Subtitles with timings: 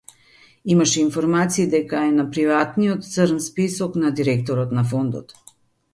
[0.75, 5.37] Имаше информации дека е на приватната црна список на директорот на фондот.